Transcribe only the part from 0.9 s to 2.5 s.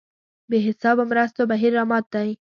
مرستو بهیر رامات دی.